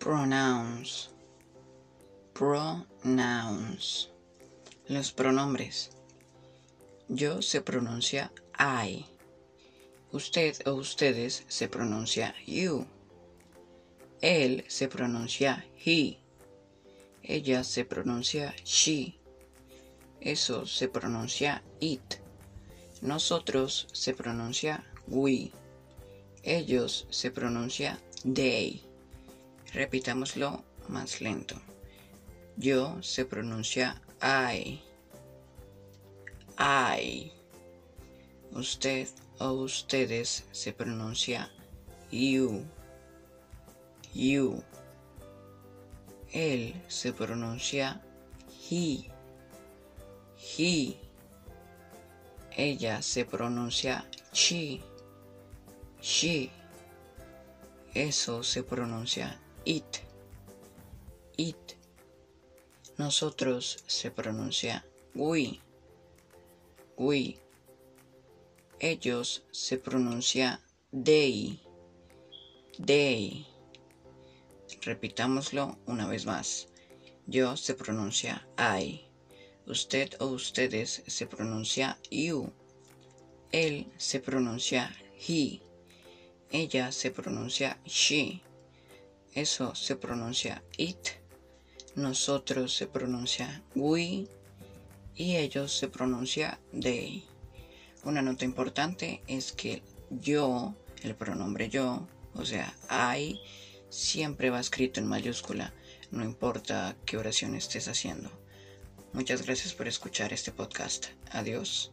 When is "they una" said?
96.72-98.22